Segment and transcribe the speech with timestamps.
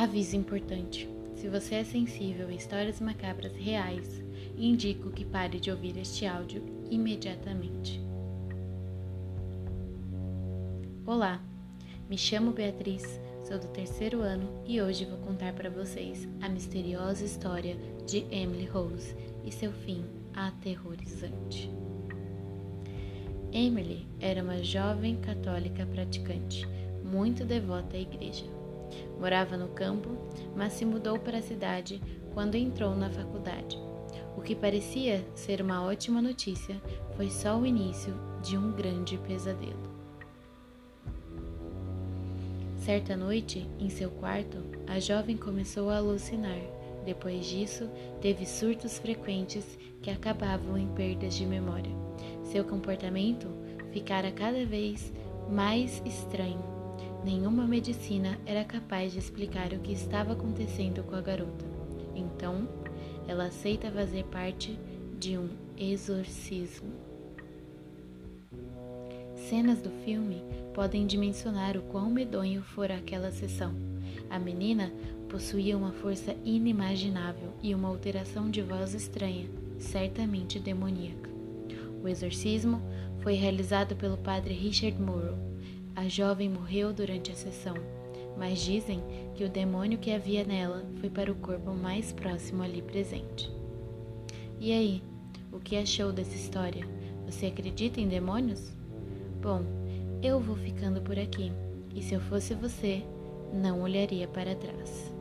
[0.00, 4.24] Aviso importante: se você é sensível a histórias macabras reais,
[4.56, 8.00] indico que pare de ouvir este áudio imediatamente.
[11.04, 11.38] Olá,
[12.08, 17.22] me chamo Beatriz, sou do terceiro ano e hoje vou contar para vocês a misteriosa
[17.22, 17.76] história
[18.06, 19.14] de Emily Rose
[19.44, 21.70] e seu fim aterrorizante.
[23.52, 26.66] Emily era uma jovem católica praticante,
[27.04, 28.59] muito devota à igreja.
[29.18, 30.10] Morava no campo,
[30.56, 32.00] mas se mudou para a cidade
[32.32, 33.78] quando entrou na faculdade.
[34.36, 36.80] O que parecia ser uma ótima notícia
[37.16, 39.90] foi só o início de um grande pesadelo.
[42.78, 46.58] Certa noite, em seu quarto, a jovem começou a alucinar.
[47.04, 47.88] Depois disso,
[48.20, 51.92] teve surtos frequentes que acabavam em perdas de memória.
[52.44, 53.48] Seu comportamento
[53.92, 55.12] ficara cada vez
[55.50, 56.79] mais estranho
[57.24, 61.66] Nenhuma medicina era capaz de explicar o que estava acontecendo com a garota.
[62.14, 62.66] Então,
[63.28, 64.78] ela aceita fazer parte
[65.18, 66.90] de um exorcismo.
[69.34, 73.74] Cenas do filme podem dimensionar o quão medonho fora aquela sessão.
[74.30, 74.90] A menina
[75.28, 79.46] possuía uma força inimaginável e uma alteração de voz estranha,
[79.78, 81.28] certamente demoníaca.
[82.02, 82.80] O exorcismo
[83.18, 85.50] foi realizado pelo padre Richard Morrow
[86.00, 87.74] a jovem morreu durante a sessão,
[88.38, 89.02] mas dizem
[89.34, 93.52] que o demônio que havia nela foi para o corpo mais próximo ali presente.
[94.58, 95.02] E aí,
[95.52, 96.88] o que achou dessa história?
[97.26, 98.72] Você acredita em demônios?
[99.42, 99.62] Bom,
[100.22, 101.52] eu vou ficando por aqui,
[101.94, 103.02] e se eu fosse você,
[103.52, 105.19] não olharia para trás.